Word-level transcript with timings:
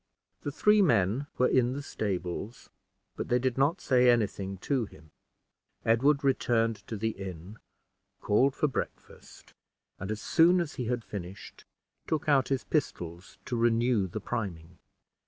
The 0.41 0.51
three 0.51 0.81
men 0.81 1.27
were 1.37 1.47
in 1.47 1.73
the 1.73 1.83
stables, 1.83 2.71
but 3.15 3.27
they 3.27 3.37
did 3.37 3.55
not 3.55 3.79
say 3.79 4.09
any 4.09 4.25
thing 4.25 4.57
to 4.63 4.85
him. 4.85 5.11
Edward 5.85 6.23
returned 6.23 6.77
to 6.87 6.97
the 6.97 7.09
inn, 7.11 7.59
called 8.19 8.55
for 8.55 8.67
breakfast, 8.67 9.53
and 9.99 10.09
as 10.09 10.19
soon 10.19 10.59
as 10.59 10.73
he 10.73 10.85
had 10.85 11.03
finished, 11.03 11.65
took 12.07 12.27
out 12.27 12.47
his 12.47 12.63
pistols 12.63 13.37
to 13.45 13.55
renew 13.55 14.07
the 14.07 14.19
priming. 14.19 14.79